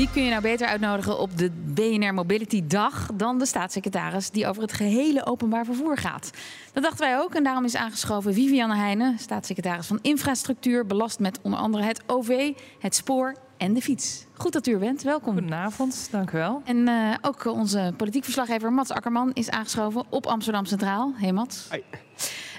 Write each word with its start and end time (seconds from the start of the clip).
Wie 0.00 0.10
kun 0.10 0.22
je 0.24 0.30
nou 0.30 0.42
beter 0.42 0.66
uitnodigen 0.66 1.18
op 1.18 1.38
de 1.38 1.50
BNR 1.50 2.14
Mobility 2.14 2.66
Dag 2.66 3.10
dan 3.14 3.38
de 3.38 3.46
staatssecretaris 3.46 4.30
die 4.30 4.46
over 4.46 4.62
het 4.62 4.72
gehele 4.72 5.26
openbaar 5.26 5.64
vervoer 5.64 5.96
gaat? 5.98 6.30
Dat 6.72 6.82
dachten 6.82 7.06
wij 7.06 7.18
ook 7.18 7.34
en 7.34 7.44
daarom 7.44 7.64
is 7.64 7.76
aangeschoven 7.76 8.34
Vivianne 8.34 8.76
Heijnen, 8.76 9.18
staatssecretaris 9.18 9.86
van 9.86 9.98
Infrastructuur, 10.02 10.86
belast 10.86 11.18
met 11.18 11.38
onder 11.42 11.60
andere 11.60 11.84
het 11.84 12.02
OV, 12.06 12.52
het 12.78 12.94
spoor 12.94 13.34
en 13.56 13.74
de 13.74 13.80
fiets. 13.80 14.26
Goed 14.32 14.52
dat 14.52 14.66
u 14.66 14.72
er 14.72 14.78
bent, 14.78 15.02
welkom. 15.02 15.32
Goedenavond, 15.32 16.08
dank 16.10 16.30
u 16.30 16.38
wel. 16.38 16.62
En 16.64 16.76
uh, 16.76 17.14
ook 17.20 17.44
onze 17.44 17.94
politiek 17.96 18.24
verslaggever 18.24 18.72
Mats 18.72 18.90
Akkerman 18.90 19.32
is 19.32 19.50
aangeschoven 19.50 20.04
op 20.08 20.26
Amsterdam 20.26 20.64
Centraal. 20.64 21.12
Hey 21.16 21.32
Mats. 21.32 21.66
Hoi. 21.68 21.82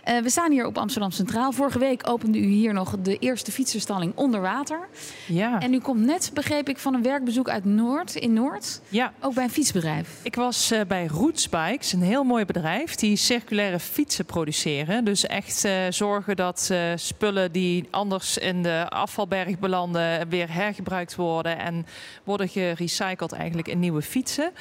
Uh, 0.09 0.17
we 0.19 0.29
staan 0.29 0.51
hier 0.51 0.65
op 0.65 0.77
Amsterdam 0.77 1.11
Centraal. 1.11 1.51
Vorige 1.51 1.79
week 1.79 2.09
opende 2.09 2.37
u 2.37 2.45
hier 2.45 2.73
nog 2.73 2.95
de 2.99 3.17
eerste 3.17 3.51
fietserstalling 3.51 4.11
onder 4.15 4.41
water. 4.41 4.87
Ja. 5.27 5.59
En 5.59 5.73
u 5.73 5.79
komt 5.79 6.05
net, 6.05 6.31
begreep 6.33 6.69
ik, 6.69 6.77
van 6.77 6.93
een 6.93 7.01
werkbezoek 7.01 7.49
uit 7.49 7.65
Noord, 7.65 8.15
in 8.15 8.33
Noord. 8.33 8.81
Ja. 8.89 9.13
Ook 9.19 9.33
bij 9.33 9.43
een 9.43 9.49
fietsbedrijf. 9.49 10.19
Ik 10.23 10.35
was 10.35 10.71
uh, 10.71 10.81
bij 10.87 11.07
Roots 11.07 11.49
Bikes, 11.49 11.93
een 11.93 12.01
heel 12.01 12.23
mooi 12.23 12.45
bedrijf 12.45 12.95
die 12.95 13.15
circulaire 13.15 13.79
fietsen 13.79 14.25
produceren. 14.25 15.05
Dus 15.05 15.25
echt 15.25 15.65
uh, 15.65 15.71
zorgen 15.89 16.35
dat 16.35 16.71
spullen 16.95 17.51
die 17.51 17.87
anders 17.91 18.37
in 18.37 18.63
de 18.63 18.89
afvalberg 18.89 19.59
belanden 19.59 20.29
weer 20.29 20.53
hergebruikt 20.53 21.15
worden 21.15 21.59
en 21.59 21.85
worden 22.23 22.49
gerecycled 22.49 23.31
eigenlijk 23.31 23.67
in 23.67 23.79
nieuwe 23.79 24.01
fietsen. 24.01 24.51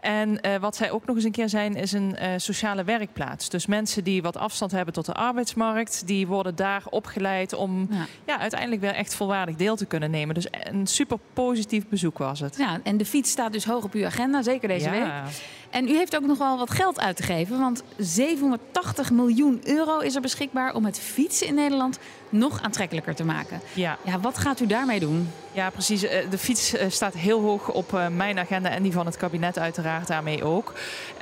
En 0.00 0.40
wat 0.60 0.76
zij 0.76 0.90
ook 0.90 1.06
nog 1.06 1.16
eens 1.16 1.24
een 1.24 1.32
keer 1.32 1.48
zijn, 1.48 1.74
is 1.74 1.92
een 1.92 2.16
sociale 2.36 2.84
werkplaats. 2.84 3.48
Dus 3.48 3.66
mensen 3.66 4.04
die 4.04 4.22
wat 4.22 4.36
afstand 4.36 4.70
hebben 4.70 4.80
tot 4.90 5.06
de 5.06 5.12
arbeidsmarkt, 5.12 6.06
die 6.06 6.26
worden 6.26 6.54
daar 6.54 6.82
opgeleid 6.90 7.54
om 7.54 7.88
ja. 7.90 8.06
ja. 8.26 8.38
uiteindelijk 8.38 8.80
weer 8.80 8.94
echt 8.94 9.14
volwaardig 9.14 9.56
deel 9.56 9.76
te 9.76 9.86
kunnen 9.86 10.10
nemen. 10.10 10.34
Dus 10.34 10.46
een 10.50 10.86
super 10.86 11.18
positief 11.32 11.88
bezoek 11.88 12.18
was 12.18 12.40
het. 12.40 12.56
Ja, 12.56 12.80
en 12.82 12.96
de 12.96 13.04
fiets 13.04 13.30
staat 13.30 13.52
dus 13.52 13.64
hoog 13.64 13.84
op 13.84 13.92
uw 13.92 14.06
agenda, 14.06 14.42
zeker 14.42 14.68
deze 14.68 14.90
ja. 14.90 14.90
week. 14.90 15.34
En 15.72 15.88
u 15.88 15.96
heeft 15.96 16.16
ook 16.16 16.26
nog 16.26 16.38
wel 16.38 16.58
wat 16.58 16.70
geld 16.70 17.00
uit 17.00 17.16
te 17.16 17.22
geven, 17.22 17.58
want 17.58 17.82
780 17.96 19.10
miljoen 19.10 19.60
euro 19.64 19.98
is 19.98 20.14
er 20.14 20.20
beschikbaar 20.20 20.74
om 20.74 20.84
het 20.84 20.98
fietsen 20.98 21.46
in 21.46 21.54
Nederland 21.54 21.98
nog 22.28 22.62
aantrekkelijker 22.62 23.14
te 23.14 23.24
maken. 23.24 23.60
Ja. 23.72 23.98
ja 24.04 24.20
wat 24.20 24.38
gaat 24.38 24.60
u 24.60 24.66
daarmee 24.66 25.00
doen? 25.00 25.30
Ja, 25.52 25.70
precies. 25.70 26.00
De 26.00 26.38
fiets 26.38 26.74
staat 26.88 27.14
heel 27.14 27.40
hoog 27.40 27.72
op 27.72 28.00
mijn 28.10 28.38
agenda 28.38 28.70
en 28.70 28.82
die 28.82 28.92
van 28.92 29.06
het 29.06 29.16
kabinet 29.16 29.58
uiteraard 29.58 30.06
daarmee 30.06 30.44
ook. 30.44 30.72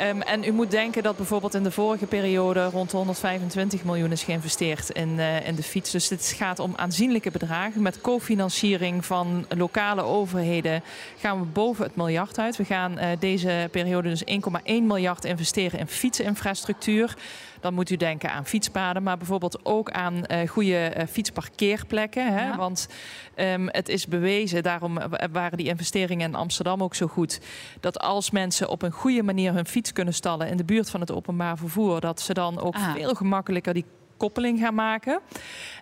Um, 0.01 0.23
en 0.23 0.45
u 0.45 0.51
moet 0.53 0.71
denken 0.71 1.03
dat 1.03 1.17
bijvoorbeeld 1.17 1.55
in 1.55 1.63
de 1.63 1.71
vorige 1.71 2.07
periode 2.07 2.65
rond 2.65 2.93
125 2.93 3.85
miljoen 3.85 4.13
is 4.13 4.23
geïnvesteerd 4.23 4.91
in, 4.91 5.09
uh, 5.09 5.47
in 5.47 5.55
de 5.55 5.63
fiets. 5.63 5.91
Dus 5.91 6.09
dit 6.09 6.35
gaat 6.37 6.59
om 6.59 6.73
aanzienlijke 6.77 7.31
bedragen. 7.31 7.83
Met 7.83 8.01
cofinanciering 8.01 9.05
van 9.05 9.47
lokale 9.57 10.03
overheden 10.03 10.83
gaan 11.19 11.41
we 11.41 11.45
boven 11.45 11.85
het 11.85 11.97
miljard 11.97 12.39
uit. 12.39 12.57
We 12.57 12.65
gaan 12.65 12.93
uh, 12.93 13.07
deze 13.19 13.69
periode 13.71 14.09
dus 14.09 14.25
1,1 14.49 14.65
miljard 14.65 15.25
investeren 15.25 15.79
in 15.79 15.87
fietsinfrastructuur. 15.87 17.17
Dan 17.61 17.75
moet 17.75 17.91
u 17.91 17.97
denken 17.97 18.33
aan 18.33 18.47
fietspaden, 18.47 19.03
maar 19.03 19.17
bijvoorbeeld 19.17 19.65
ook 19.65 19.91
aan 19.91 20.15
uh, 20.15 20.49
goede 20.49 20.93
uh, 20.97 21.07
fietsparkeerplekken. 21.07 22.33
Hè? 22.33 22.45
Ja. 22.45 22.57
Want 22.57 22.89
um, 23.37 23.69
het 23.71 23.89
is 23.89 24.07
bewezen, 24.07 24.63
daarom 24.63 24.99
waren 25.33 25.59
die 25.59 25.67
investeringen 25.67 26.29
in 26.29 26.35
Amsterdam 26.35 26.83
ook 26.83 26.95
zo 26.95 27.07
goed, 27.07 27.41
dat 27.81 27.99
als 27.99 28.31
mensen 28.31 28.69
op 28.69 28.83
een 28.83 28.93
goede 28.93 29.23
manier 29.23 29.53
hun 29.53 29.67
fiets 29.67 29.93
kunnen 29.93 30.15
stallen 30.15 30.49
in 30.49 30.57
de 30.57 30.65
buurt 30.65 30.91
van 30.91 31.01
het 31.01 31.13
openbaar 31.13 31.59
vervoer, 31.59 32.01
dat 32.01 32.21
ze 32.21 32.35
dan 32.35 32.61
ook 32.61 32.75
ah. 32.75 32.93
veel 32.93 33.15
gemakkelijker 33.15 33.75
die 33.75 33.85
koppeling 34.17 34.59
gaan 34.59 34.75
maken. 34.75 35.21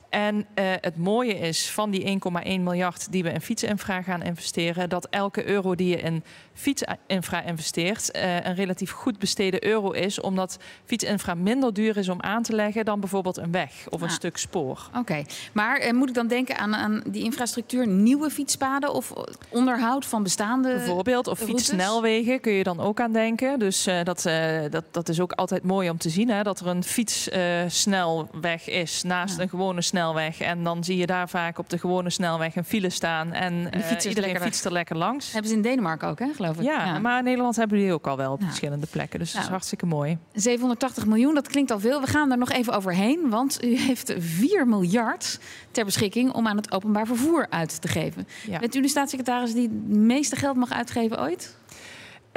En 0.08 0.36
uh, 0.36 0.44
het 0.80 0.96
mooie 0.96 1.38
is 1.38 1.70
van 1.70 1.90
die 1.90 2.20
1,1 2.44 2.60
miljard 2.60 3.12
die 3.12 3.22
we 3.22 3.30
in 3.32 3.40
fietsinfra 3.40 4.02
gaan 4.02 4.22
investeren, 4.22 4.88
dat 4.88 5.06
elke 5.10 5.46
euro 5.48 5.74
die 5.74 5.88
je 5.88 5.96
in 5.96 6.24
fietsinfra 6.54 7.42
investeert, 7.42 8.10
uh, 8.16 8.34
een 8.44 8.54
relatief 8.54 8.90
goed 8.90 9.18
besteden 9.18 9.64
euro 9.66 9.90
is, 9.90 10.20
omdat 10.20 10.58
fietsinfra 10.84 11.34
minder 11.34 11.72
duur 11.74 11.96
is 11.96 12.08
om 12.08 12.22
aan 12.22 12.42
te 12.42 12.54
leggen 12.54 12.84
dan 12.84 13.00
bijvoorbeeld 13.00 13.36
een 13.36 13.50
weg 13.52 13.70
of 13.88 14.00
een 14.00 14.06
Ah. 14.08 14.14
stuk 14.14 14.36
spoor. 14.36 14.90
Oké, 14.96 15.24
maar 15.52 15.86
uh, 15.86 15.92
moet 15.92 16.08
ik 16.08 16.14
dan 16.14 16.26
denken 16.26 16.58
aan, 16.58 16.74
aan 16.74 17.02
die 17.06 17.22
infrastructuur, 17.22 17.86
nieuwe 17.88 18.30
fietspaden 18.30 18.92
of 18.94 19.12
onderhoud 19.48 20.06
van 20.06 20.22
bestaande 20.22 20.72
Bijvoorbeeld, 20.74 21.26
of 21.26 21.38
routes? 21.40 21.56
fietssnelwegen 21.66 22.40
kun 22.40 22.52
je 22.52 22.62
dan 22.62 22.80
ook 22.80 23.00
aan 23.00 23.12
denken. 23.12 23.58
Dus 23.58 23.84
dat, 24.04 24.22
dat, 24.70 24.84
dat 24.90 25.08
is 25.08 25.20
ook 25.20 25.32
altijd 25.32 25.62
mooi 25.62 25.90
om 25.90 25.98
te 25.98 26.08
zien, 26.10 26.28
hè, 26.30 26.42
dat 26.42 26.60
er 26.60 26.66
een 26.66 26.84
fietssnelweg 26.84 28.68
is 28.68 29.02
naast 29.02 29.36
Ja. 29.36 29.42
een 29.42 29.48
gewone 29.48 29.82
snelweg. 29.82 29.96
En 30.38 30.64
dan 30.64 30.84
zie 30.84 30.96
je 30.96 31.06
daar 31.06 31.28
vaak 31.28 31.58
op 31.58 31.70
de 31.70 31.78
gewone 31.78 32.10
snelweg 32.10 32.56
een 32.56 32.64
file 32.64 32.90
staan 32.90 33.32
en 33.32 33.54
die 33.70 33.80
fietsers 33.82 34.04
iedereen 34.06 34.30
lekker 34.30 34.46
fietst 34.50 34.64
er 34.64 34.72
lekker 34.72 34.96
langs. 34.96 35.32
Hebben 35.32 35.50
ze 35.50 35.56
in 35.56 35.62
Denemarken 35.62 36.08
ook, 36.08 36.18
hè, 36.18 36.26
geloof 36.34 36.56
ik? 36.56 36.62
Ja, 36.62 36.98
maar 36.98 37.18
in 37.18 37.24
Nederland 37.24 37.56
hebben 37.56 37.78
die 37.78 37.92
ook 37.92 38.06
al 38.06 38.16
wel 38.16 38.32
op 38.32 38.40
Ja. 38.40 38.46
verschillende 38.46 38.86
plekken. 38.90 39.18
Dus 39.18 39.32
dat 39.32 39.42
is 39.42 39.48
hartstikke 39.48 39.86
mooi. 39.86 40.18
780 40.32 41.06
miljoen, 41.06 41.34
dat 41.34 41.48
klinkt 41.48 41.70
al 41.70 41.80
veel. 41.80 42.00
We 42.00 42.06
gaan 42.06 42.30
er 42.30 42.38
nog 42.38 42.50
even 42.50 42.72
overheen, 42.72 43.30
want 43.30 43.64
u 43.64 43.76
heeft 43.78 44.12
4 44.18 44.66
miljard 44.68 45.38
ter 45.70 45.84
beschikking 45.84 46.32
om 46.32 46.46
aan 46.46 46.56
het 46.56 46.72
openbaar 46.72 47.06
vervoer 47.06 47.46
uit 47.50 47.80
te 47.80 47.88
geven. 47.88 48.26
Ja. 48.46 48.58
Bent 48.58 48.74
u 48.74 48.80
de 48.80 48.88
staatssecretaris 48.88 49.52
die 49.52 49.62
het 49.68 49.88
meeste 49.96 50.36
geld 50.36 50.56
mag 50.56 50.72
uitgeven 50.72 51.20
ooit? 51.20 51.56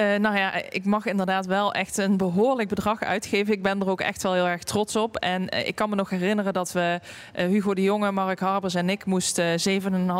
Uh, 0.02 0.16
nou 0.16 0.38
ja, 0.38 0.54
ik 0.70 0.86
mag 0.86 1.06
inderdaad 1.06 1.46
wel 1.46 1.74
echt 1.74 1.98
een 1.98 2.18
behoorlijk 2.18 2.70
bedrag 2.70 3.04
uitgeven. 3.04 3.54
Ik 3.54 3.64
ben 3.64 3.80
er 3.80 3.90
ook 3.90 4.02
echt 4.02 4.24
wel 4.24 4.34
heel 4.34 4.48
erg 4.48 4.64
trots 4.64 4.96
op. 4.96 5.16
En 5.16 5.56
uh, 5.56 5.68
ik 5.68 5.76
kan 5.76 5.90
me 5.90 5.96
nog 5.96 6.10
herinneren 6.10 6.54
dat 6.54 6.72
we, 6.72 7.00
uh, 7.40 7.46
Hugo 7.46 7.74
de 7.74 7.82
Jonge, 7.82 8.12
Mark 8.12 8.40
Harbers 8.40 8.76
en 8.76 8.90
ik, 8.90 9.06
moesten 9.06 9.60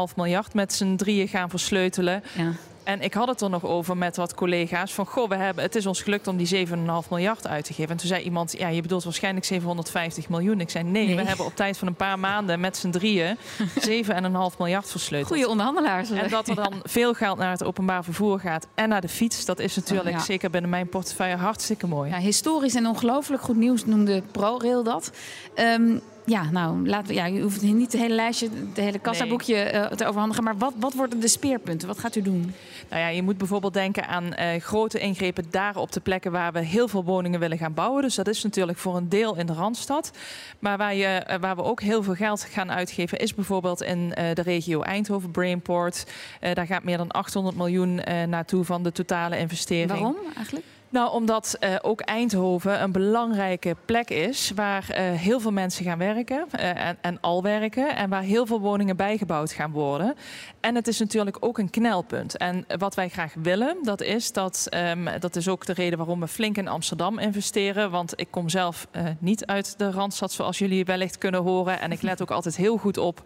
7,5 0.10 0.16
miljard 0.16 0.54
met 0.54 0.74
z'n 0.74 0.96
drieën 0.96 1.28
gaan 1.28 1.50
versleutelen. 1.50 2.24
Ja. 2.34 2.52
En 2.84 3.02
ik 3.02 3.14
had 3.14 3.28
het 3.28 3.42
er 3.42 3.50
nog 3.50 3.66
over 3.66 3.98
met 3.98 4.16
wat 4.16 4.34
collega's. 4.34 4.94
Van 4.94 5.06
goh, 5.06 5.30
we 5.30 5.36
hebben, 5.36 5.64
het 5.64 5.76
is 5.76 5.86
ons 5.86 6.02
gelukt 6.02 6.28
om 6.28 6.38
die 6.38 6.68
7,5 6.68 6.74
miljard 7.10 7.48
uit 7.48 7.66
te 7.66 7.74
geven. 7.74 7.92
En 7.92 7.98
toen 7.98 8.08
zei 8.08 8.24
iemand, 8.24 8.56
ja, 8.58 8.68
je 8.68 8.82
bedoelt 8.82 9.04
waarschijnlijk 9.04 9.46
750 9.46 10.30
miljoen. 10.30 10.60
Ik 10.60 10.70
zei 10.70 10.84
nee, 10.84 11.06
Nee. 11.06 11.16
we 11.16 11.24
hebben 11.24 11.46
op 11.46 11.56
tijd 11.56 11.78
van 11.78 11.88
een 11.88 11.96
paar 11.96 12.20
maanden 12.20 12.60
met 12.60 12.78
z'n 12.78 12.90
drieën 12.90 13.38
7,5 14.06 14.58
miljard 14.58 14.90
versleuteld. 14.92 15.32
Goede 15.34 15.50
onderhandelaars. 15.50 16.10
En 16.12 16.30
dat 16.30 16.48
er 16.48 16.56
dan 16.56 16.74
veel 16.84 17.14
geld 17.14 17.38
naar 17.38 17.52
het 17.52 17.64
openbaar 17.64 18.04
vervoer 18.04 18.40
gaat 18.40 18.68
en 18.76 18.90
naar 18.90 19.02
de 19.02 19.10
fiets, 19.10 19.46
dat 19.46 19.60
is 19.60 19.76
natuurlijk 19.76 20.10
Ja. 20.16 20.20
zeker 20.20 20.50
binnen 20.50 20.70
mijn 20.70 20.90
portefeuille 20.90 21.36
hartstikke 21.36 21.88
mooi. 21.88 22.10
Ja, 22.10 22.18
historisch 22.18 22.76
en 22.76 22.86
ongelooflijk 22.88 23.42
goed 23.42 23.56
nieuws 23.58 23.86
noemde 23.86 24.24
ProRail 24.32 24.84
dat. 24.84 25.12
Ehm, 25.56 25.98
ja, 26.26 26.52
nou, 26.52 26.88
laten 26.88 27.08
we, 27.08 27.14
ja, 27.14 27.30
u 27.30 27.42
hoeft 27.42 27.62
niet 27.62 27.92
het 27.92 28.02
hele 28.02 28.16
lijstje, 28.16 28.50
het 28.68 28.78
hele 28.78 29.00
kassaboekje 29.00 29.56
eh, 29.56 29.86
te 29.86 30.06
overhandigen. 30.06 30.44
Maar 30.44 30.58
wat, 30.58 30.74
wat 30.80 30.94
worden 30.94 31.20
de 31.20 31.28
speerpunten? 31.28 31.88
Wat 31.88 32.00
gaat 32.00 32.16
u 32.16 32.22
doen? 32.22 32.54
Nou 32.90 33.02
ja, 33.02 33.08
je 33.08 33.24
moet 33.24 33.38
bijvoorbeeld 33.38 33.74
denken 33.74 34.08
aan 34.08 34.34
eh, 34.34 34.62
grote 34.62 35.00
ingrepen 35.00 35.46
daar 35.50 35.76
op 35.76 35.92
de 35.92 36.00
plekken 36.00 36.32
waar 36.32 36.52
we 36.52 36.60
heel 36.60 36.88
veel 36.88 37.04
woningen 37.04 37.40
willen 37.40 37.58
gaan 37.58 37.74
bouwen. 37.74 38.02
Dus 38.02 38.16
dat 38.16 38.28
is 38.28 38.44
natuurlijk 38.44 38.78
voor 38.78 38.96
een 38.96 39.10
deel 39.10 39.38
in 39.38 39.46
de 39.46 39.54
Randstad. 39.54 40.12
Maar 40.60 40.78
waar, 40.78 40.96
je, 40.96 41.06
eh, 41.06 41.40
waar 41.40 41.56
we 41.56 41.64
ook 41.64 41.82
heel 41.82 42.04
veel 42.04 42.16
geld 42.16 42.44
gaan 42.44 42.72
uitgeven 42.72 43.20
is 43.20 43.34
bijvoorbeeld 43.34 43.82
in 43.82 44.10
de 44.10 44.42
regio 44.42 44.82
Eindhoven, 44.82 45.32
Brainport. 45.32 46.06
Daar 46.54 46.66
gaat 46.66 46.84
meer 46.84 46.98
dan 46.98 47.12
800 47.12 47.56
miljoen 47.56 47.96
naartoe 48.28 48.64
van 48.64 48.84
de 48.84 48.92
totale 48.92 49.38
investering. 49.38 49.90
Waarom 49.90 50.16
eigenlijk? 50.36 50.66
Nou, 50.92 51.12
omdat 51.12 51.56
eh, 51.60 51.76
ook 51.82 52.02
Eindhoven 52.02 52.82
een 52.82 52.92
belangrijke 52.92 53.76
plek 53.86 54.10
is 54.10 54.52
waar 54.56 54.90
eh, 54.90 55.12
heel 55.12 55.40
veel 55.40 55.52
mensen 55.52 55.86
gaan 55.86 55.98
werken 55.98 56.46
eh, 56.52 56.88
en, 56.88 56.98
en 57.02 57.20
al 57.22 57.44
werken 57.44 57.96
en 57.96 58.10
waar 58.10 58.22
heel 58.22 58.46
veel 58.46 58.60
woningen 58.60 58.96
bijgebouwd 58.96 59.52
gaan 59.52 59.72
worden. 59.72 60.16
En 60.60 60.76
het 60.76 60.88
is 60.88 61.00
natuurlijk 61.00 61.38
ook 61.40 61.58
een 61.58 61.70
knelpunt. 61.70 62.38
En 62.38 62.66
wat 62.78 62.96
wij 62.96 63.10
graag 63.10 63.34
willen, 63.34 63.78
dat 63.82 64.02
is 64.02 64.32
dat, 64.32 64.68
ehm, 64.70 65.20
dat 65.20 65.36
is 65.36 65.48
ook 65.48 65.66
de 65.66 65.74
reden 65.74 65.98
waarom 65.98 66.20
we 66.20 66.28
flink 66.28 66.58
in 66.58 66.68
Amsterdam 66.68 67.20
investeren. 67.20 67.92
Want 67.92 68.14
ik 68.16 68.28
kom 68.32 68.50
zelf 68.50 68.88
niet 69.20 69.46
uit 69.46 69.78
de 69.78 69.92
Randstad, 69.92 70.32
zoals 70.32 70.58
jullie 70.58 70.86
wellicht 70.86 71.18
kunnen 71.18 71.42
horen. 71.42 71.80
En 71.80 71.92
ik 71.92 72.02
let 72.02 72.22
ook 72.22 72.32
altijd 72.32 72.56
heel 72.56 72.78
goed 72.78 72.98
op 72.98 73.22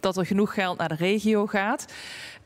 dat 0.00 0.16
er 0.16 0.26
genoeg 0.26 0.54
geld 0.54 0.78
naar 0.78 0.88
de 0.88 0.94
regio 0.94 1.46
gaat. 1.46 1.86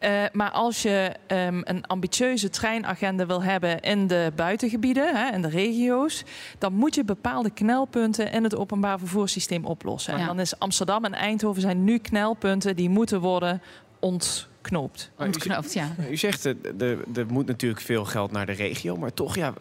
Uh, 0.05 0.23
maar 0.33 0.51
als 0.51 0.83
je 0.83 1.13
um, 1.29 1.63
een 1.65 1.87
ambitieuze 1.87 2.51
treinagenda 2.51 3.27
wil 3.27 3.43
hebben 3.43 3.81
in 3.81 4.07
de 4.07 4.33
buitengebieden, 4.37 5.17
hè, 5.17 5.33
in 5.33 5.43
de 5.43 5.49
regio's, 5.49 6.25
dan 6.59 6.73
moet 6.73 6.95
je 6.95 7.05
bepaalde 7.05 7.51
knelpunten 7.51 8.33
in 8.33 8.45
het 8.45 8.57
openbaar 8.57 8.99
vervoerssysteem 8.99 9.65
oplossen. 9.65 10.15
Ja. 10.15 10.21
En 10.21 10.27
dan 10.27 10.41
is 10.41 10.59
Amsterdam 10.59 11.05
en 11.05 11.15
Eindhoven 11.15 11.63
zijn 11.63 11.85
nu 11.85 11.99
knelpunten 11.99 12.77
die 12.77 12.89
moeten 12.89 13.21
worden 13.21 13.63
ont 14.01 14.49
ontknoopt. 14.65 15.11
Ontknoopt, 15.19 15.73
ja. 15.73 15.95
U 16.11 16.17
zegt, 16.17 16.45
er, 16.45 16.57
er 17.15 17.27
moet 17.29 17.47
natuurlijk 17.47 17.81
veel 17.81 18.05
geld 18.05 18.33
naar 18.33 18.47
de 18.47 18.53
regio. 18.53 18.97
Maar 18.97 19.15
toch, 19.15 19.37
ja, 19.37 19.53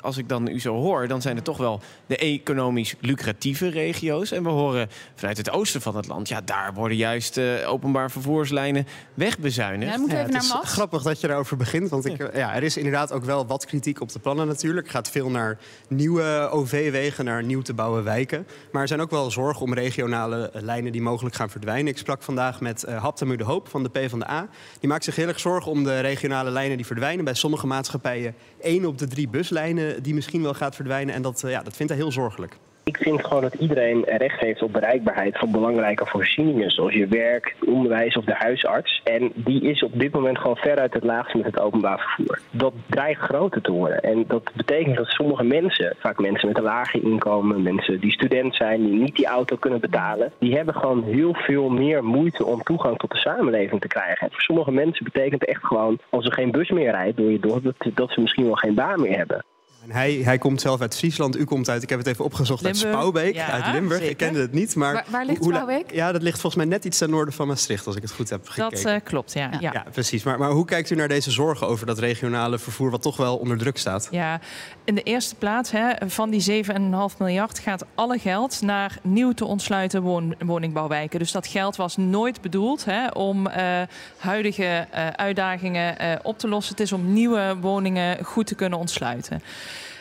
als 0.00 0.16
ik 0.16 0.28
dan 0.28 0.48
u 0.48 0.60
zo 0.60 0.74
hoor... 0.74 1.08
dan 1.08 1.22
zijn 1.22 1.36
het 1.36 1.44
toch 1.44 1.56
wel 1.56 1.80
de 2.06 2.16
economisch 2.16 2.94
lucratieve 3.00 3.68
regio's. 3.68 4.30
En 4.30 4.42
we 4.42 4.48
horen 4.48 4.88
vanuit 5.14 5.36
het 5.36 5.50
oosten 5.50 5.80
van 5.80 5.96
het 5.96 6.06
land... 6.06 6.28
ja, 6.28 6.40
daar 6.40 6.74
worden 6.74 6.96
juist 6.96 7.36
uh, 7.36 7.70
openbaar 7.70 8.10
vervoerslijnen 8.10 8.86
wegbezuinigd. 9.14 9.92
Ja, 9.92 9.98
moet 9.98 10.12
even 10.12 10.30
naar 10.30 10.44
Mas. 10.52 10.70
grappig 10.70 11.02
dat 11.02 11.20
je 11.20 11.26
daarover 11.26 11.56
begint. 11.56 11.88
Want 11.88 12.06
ik, 12.06 12.34
ja, 12.34 12.54
er 12.54 12.62
is 12.62 12.76
inderdaad 12.76 13.12
ook 13.12 13.24
wel 13.24 13.46
wat 13.46 13.66
kritiek 13.66 14.00
op 14.00 14.12
de 14.12 14.18
plannen 14.18 14.46
natuurlijk. 14.46 14.86
Het 14.86 14.96
gaat 14.96 15.10
veel 15.10 15.30
naar 15.30 15.58
nieuwe 15.88 16.48
OV-wegen, 16.50 17.24
naar 17.24 17.44
nieuw 17.44 17.62
te 17.62 17.74
bouwen 17.74 18.04
wijken. 18.04 18.46
Maar 18.72 18.82
er 18.82 18.88
zijn 18.88 19.00
ook 19.00 19.10
wel 19.10 19.30
zorgen 19.30 19.62
om 19.62 19.74
regionale 19.74 20.50
lijnen 20.52 20.92
die 20.92 21.02
mogelijk 21.02 21.34
gaan 21.34 21.50
verdwijnen. 21.50 21.92
Ik 21.92 21.98
sprak 21.98 22.22
vandaag 22.22 22.60
met 22.60 22.84
uh, 22.88 23.02
Haptamu 23.02 23.36
de 23.36 23.44
Hoop 23.44 23.68
van 23.68 23.82
de 23.82 23.88
PvdA. 23.88 24.48
Die 24.80 24.88
maakt 24.88 25.04
zich 25.04 25.16
heel 25.16 25.28
erg 25.28 25.40
zorgen 25.40 25.70
om 25.70 25.84
de 25.84 26.00
regionale 26.00 26.50
lijnen 26.50 26.76
die 26.76 26.86
verdwijnen. 26.86 27.24
Bij 27.24 27.34
sommige 27.34 27.66
maatschappijen 27.66 28.34
één 28.60 28.84
op 28.84 28.98
de 28.98 29.06
drie 29.06 29.28
buslijnen 29.28 30.02
die 30.02 30.14
misschien 30.14 30.42
wel 30.42 30.54
gaat 30.54 30.74
verdwijnen. 30.74 31.14
En 31.14 31.22
dat, 31.22 31.42
uh, 31.44 31.50
ja, 31.50 31.62
dat 31.62 31.76
vindt 31.76 31.92
hij 31.92 32.00
heel 32.00 32.12
zorgelijk. 32.12 32.56
Ik 32.90 32.96
vind 32.96 33.26
gewoon 33.26 33.42
dat 33.42 33.54
iedereen 33.54 34.04
recht 34.04 34.40
heeft 34.40 34.62
op 34.62 34.72
bereikbaarheid 34.72 35.38
van 35.38 35.50
belangrijke 35.50 36.06
voorzieningen, 36.06 36.70
zoals 36.70 36.94
je 36.94 37.06
werk, 37.06 37.56
onderwijs 37.66 38.16
of 38.16 38.24
de 38.24 38.34
huisarts. 38.34 39.00
En 39.04 39.32
die 39.34 39.62
is 39.62 39.82
op 39.82 39.98
dit 39.98 40.12
moment 40.12 40.38
gewoon 40.38 40.56
veruit 40.56 40.94
het 40.94 41.04
laagste 41.04 41.36
met 41.36 41.46
het 41.46 41.60
openbaar 41.60 41.98
vervoer. 41.98 42.40
Dat 42.50 42.72
dreigt 42.86 43.20
groter 43.20 43.62
te 43.62 43.72
worden. 43.72 44.00
En 44.02 44.24
dat 44.26 44.50
betekent 44.54 44.96
dat 44.96 45.06
sommige 45.06 45.44
mensen, 45.44 45.96
vaak 45.98 46.18
mensen 46.18 46.48
met 46.48 46.56
een 46.56 46.62
lage 46.62 47.00
inkomen, 47.00 47.62
mensen 47.62 48.00
die 48.00 48.12
student 48.12 48.54
zijn, 48.54 48.84
die 48.84 49.00
niet 49.00 49.16
die 49.16 49.26
auto 49.26 49.56
kunnen 49.56 49.80
betalen, 49.80 50.32
die 50.38 50.56
hebben 50.56 50.74
gewoon 50.74 51.02
heel 51.02 51.34
veel 51.34 51.68
meer 51.68 52.04
moeite 52.04 52.44
om 52.44 52.62
toegang 52.62 52.98
tot 52.98 53.10
de 53.10 53.18
samenleving 53.18 53.80
te 53.80 53.88
krijgen. 53.88 54.26
En 54.26 54.32
voor 54.32 54.40
sommige 54.40 54.72
mensen 54.72 55.04
betekent 55.04 55.40
het 55.40 55.50
echt 55.50 55.64
gewoon, 55.64 55.98
als 56.08 56.26
er 56.26 56.32
geen 56.32 56.50
bus 56.50 56.70
meer 56.70 56.90
rijdt 56.90 57.16
door 57.16 57.30
je 57.30 57.38
dat, 57.38 57.94
dat 57.94 58.10
ze 58.10 58.20
misschien 58.20 58.44
wel 58.44 58.54
geen 58.54 58.74
baan 58.74 59.00
meer 59.00 59.16
hebben. 59.16 59.44
Hij, 59.92 60.12
hij 60.14 60.38
komt 60.38 60.60
zelf 60.60 60.80
uit 60.80 60.96
Friesland, 60.96 61.36
u 61.36 61.44
komt 61.44 61.68
uit, 61.68 61.82
ik 61.82 61.88
heb 61.88 61.98
het 61.98 62.06
even 62.08 62.24
opgezocht, 62.24 62.62
Limburg. 62.62 62.84
uit 62.84 62.94
Spouwbeek, 62.94 63.34
Ja, 63.34 63.46
uit 63.50 63.66
Limburg. 63.66 63.92
zeker. 63.98 64.10
Ik 64.10 64.16
kende 64.16 64.40
het 64.40 64.52
niet, 64.52 64.74
maar... 64.74 64.92
Waar, 64.92 65.04
waar 65.08 65.24
ligt 65.26 65.38
hoe- 65.44 65.52
Spouwbeek? 65.52 65.92
Ja, 65.92 66.12
dat 66.12 66.22
ligt 66.22 66.40
volgens 66.40 66.62
mij 66.62 66.72
net 66.72 66.84
iets 66.84 66.98
ten 66.98 67.10
noorden 67.10 67.34
van 67.34 67.46
Maastricht, 67.46 67.86
als 67.86 67.96
ik 67.96 68.02
het 68.02 68.12
goed 68.12 68.30
heb 68.30 68.48
gekeken. 68.48 68.82
Dat 68.82 68.92
eh, 68.92 69.00
klopt, 69.04 69.32
ja. 69.32 69.50
Ja. 69.60 69.72
ja. 69.72 69.84
Precies. 69.92 70.22
Maar, 70.22 70.38
maar 70.38 70.50
hoe 70.50 70.64
kijkt 70.64 70.90
u 70.90 70.94
naar 70.94 71.08
deze 71.08 71.30
zorgen 71.30 71.66
over 71.66 71.86
dat 71.86 71.98
regionale 71.98 72.58
vervoer, 72.58 72.90
wat 72.90 73.02
toch 73.02 73.16
wel 73.16 73.36
onder 73.36 73.58
druk 73.58 73.78
staat? 73.78 74.08
Ja, 74.10 74.40
in 74.84 74.94
de 74.94 75.02
eerste 75.02 75.34
plaats 75.34 75.70
hè, 75.70 75.92
van 76.06 76.30
die 76.30 76.64
7,5 76.64 76.72
miljard 77.18 77.58
gaat 77.58 77.84
alle 77.94 78.18
geld 78.18 78.62
naar 78.62 78.98
nieuw 79.02 79.32
te 79.32 79.44
ontsluiten 79.44 80.02
woningbouwwijken. 80.46 81.18
Dus 81.18 81.32
dat 81.32 81.46
geld 81.46 81.76
was 81.76 81.96
nooit 81.96 82.40
bedoeld 82.40 82.84
hè, 82.84 83.06
om 83.08 83.46
eh, 83.46 83.80
huidige 84.16 84.86
eh, 84.90 85.06
uitdagingen 85.08 86.18
op 86.22 86.38
te 86.38 86.48
lossen. 86.48 86.72
Het 86.74 86.82
is 86.84 86.92
om 86.92 87.12
nieuwe 87.12 87.56
woningen 87.60 88.24
goed 88.24 88.46
te 88.46 88.54
kunnen 88.54 88.78
ontsluiten. 88.78 89.42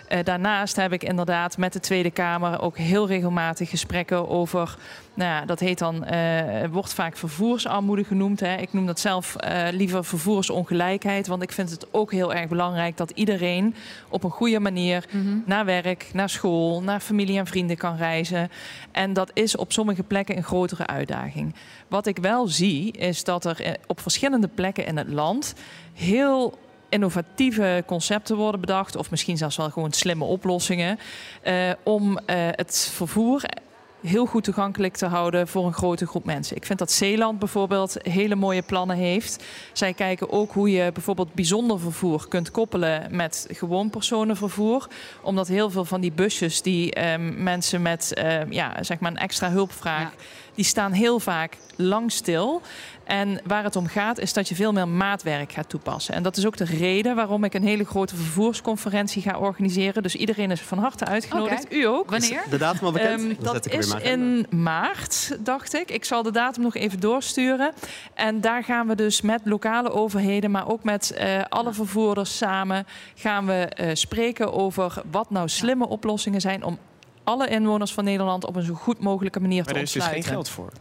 Eh, 0.09 0.19
daarnaast 0.23 0.75
heb 0.75 0.94
ik 0.94 1.03
inderdaad 1.03 1.57
met 1.57 1.73
de 1.73 1.79
Tweede 1.79 2.11
Kamer 2.11 2.61
ook 2.61 2.77
heel 2.77 3.07
regelmatig 3.07 3.69
gesprekken 3.69 4.29
over, 4.29 4.77
nou 5.13 5.29
ja, 5.29 5.45
dat 5.45 5.59
heet 5.59 5.79
dan, 5.79 6.06
eh, 6.06 6.65
wordt 6.71 6.94
vaak 6.94 7.17
vervoersarmoede 7.17 8.03
genoemd. 8.03 8.39
Hè. 8.39 8.56
Ik 8.56 8.73
noem 8.73 8.85
dat 8.85 9.00
zelf 9.00 9.35
eh, 9.35 9.67
liever 9.71 10.06
vervoersongelijkheid, 10.06 11.27
want 11.27 11.41
ik 11.41 11.51
vind 11.51 11.69
het 11.69 11.94
ook 11.94 12.11
heel 12.11 12.33
erg 12.33 12.47
belangrijk 12.47 12.97
dat 12.97 13.11
iedereen 13.11 13.75
op 14.09 14.23
een 14.23 14.29
goede 14.29 14.59
manier 14.59 15.06
naar 15.45 15.65
werk, 15.65 16.09
naar 16.13 16.29
school, 16.29 16.83
naar 16.83 17.00
familie 17.00 17.38
en 17.38 17.47
vrienden 17.47 17.77
kan 17.77 17.95
reizen. 17.95 18.50
En 18.91 19.13
dat 19.13 19.31
is 19.33 19.56
op 19.56 19.71
sommige 19.71 20.03
plekken 20.03 20.38
een 20.38 20.44
grotere 20.44 20.88
uitdaging. 20.88 21.56
Wat 21.88 22.06
ik 22.06 22.17
wel 22.17 22.47
zie, 22.47 22.91
is 22.91 23.23
dat 23.23 23.45
er 23.45 23.77
op 23.88 24.00
verschillende 24.00 24.47
plekken 24.47 24.85
in 24.85 24.97
het 24.97 25.07
land 25.07 25.53
heel 25.94 26.57
innovatieve 26.89 27.83
concepten 27.86 28.36
worden 28.36 28.62
bedacht, 28.62 28.95
of 28.95 29.12
misschien 29.12 29.38
zelfs 29.38 29.57
wel 29.57 29.69
gewoon 29.69 29.91
slimme 29.91 30.24
oplossingen, 30.24 31.00
eh, 31.41 31.71
om 31.83 32.18
eh, 32.18 32.36
het 32.51 32.91
vervoer 32.94 33.41
heel 34.01 34.25
goed 34.25 34.43
toegankelijk 34.43 34.95
te 34.97 35.05
houden 35.05 35.47
voor 35.47 35.65
een 35.65 35.73
grote 35.73 36.07
groep 36.07 36.25
mensen. 36.25 36.55
Ik 36.55 36.65
vind 36.65 36.79
dat 36.79 36.91
Zeeland 36.91 37.39
bijvoorbeeld 37.39 37.97
hele 38.01 38.35
mooie 38.35 38.61
plannen 38.61 38.97
heeft. 38.97 39.43
Zij 39.73 39.93
kijken 39.93 40.29
ook 40.31 40.51
hoe 40.51 40.71
je 40.71 40.91
bijvoorbeeld 40.91 41.33
bijzonder 41.33 41.79
vervoer 41.79 42.27
kunt 42.27 42.51
koppelen 42.51 43.15
met 43.15 43.47
gewoon 43.51 43.89
personenvervoer. 43.89 44.87
Omdat 45.21 45.47
heel 45.47 45.69
veel 45.69 45.85
van 45.85 46.01
die 46.01 46.11
busjes 46.11 46.61
die 46.61 46.93
ehm, 46.93 47.43
mensen 47.43 47.81
met 47.81 48.13
ehm, 48.13 48.51
ja, 48.51 48.83
zeg 48.83 48.99
maar 48.99 49.11
een 49.11 49.17
extra 49.17 49.49
hulpvraag, 49.51 50.01
Ja. 50.01 50.11
die 50.55 50.65
staan 50.65 50.91
heel 50.91 51.19
vaak 51.19 51.57
lang 51.75 52.11
stil. 52.11 52.61
En 53.03 53.41
waar 53.45 53.63
het 53.63 53.75
om 53.75 53.87
gaat 53.87 54.19
is 54.19 54.33
dat 54.33 54.49
je 54.49 54.55
veel 54.55 54.71
meer 54.71 54.87
maatwerk 54.87 55.51
gaat 55.51 55.69
toepassen. 55.69 56.13
En 56.13 56.23
dat 56.23 56.37
is 56.37 56.45
ook 56.45 56.57
de 56.57 56.63
reden 56.65 57.15
waarom 57.15 57.43
ik 57.43 57.53
een 57.53 57.63
hele 57.63 57.83
grote 57.85 58.15
vervoersconferentie 58.15 59.21
ga 59.21 59.37
organiseren. 59.37 60.03
Dus 60.03 60.15
iedereen 60.15 60.51
is 60.51 60.61
van 60.61 60.77
harte 60.77 61.05
uitgenodigd. 61.05 61.73
U 61.73 61.83
ook. 61.85 62.09
Wanneer? 62.09 62.43
De 62.49 62.57
datum 62.57 62.85
al 62.85 62.91
bekend? 62.91 63.35
Dan 63.35 63.43
dat 63.43 63.53
zet 63.53 63.65
ik 63.65 63.71
weer 63.71 63.79
is. 63.79 63.88
In 63.95 64.45
maart, 64.50 65.38
dacht 65.39 65.74
ik. 65.74 65.91
Ik 65.91 66.06
zal 66.06 66.24
de 66.24 66.31
datum 66.31 66.63
nog 66.63 66.75
even 66.75 67.00
doorsturen. 67.00 67.74
En 68.13 68.41
daar 68.41 68.63
gaan 68.63 68.88
we 68.88 68.95
dus 68.95 69.21
met 69.21 69.41
lokale 69.44 69.91
overheden, 69.91 70.51
maar 70.51 70.68
ook 70.68 70.83
met 70.83 71.12
eh, 71.12 71.41
alle 71.50 71.74
vervoerders 71.74 72.38
samen, 72.38 72.88
gaan 73.15 73.45
we 73.45 73.53
eh, 73.53 73.89
spreken 73.94 74.53
over 74.53 75.01
wat 75.12 75.30
nou 75.30 75.50
slimme 75.50 75.88
oplossingen 75.88 76.41
zijn 76.41 76.63
om 76.63 76.77
alle 77.29 77.47
inwoners 77.47 77.93
van 77.93 78.03
Nederland 78.03 78.45
op 78.45 78.55
een 78.55 78.63
zo 78.63 78.73
goed 78.73 78.99
mogelijke 78.99 79.39
manier 79.39 79.63
Maar 79.63 79.73
te 79.73 79.79
er 79.79 79.81
is 79.81 79.91
dus 79.91 80.01
ontsluiten. 80.01 80.31
geen 80.31 80.43
geld 80.43 80.49
voor. 80.49 80.71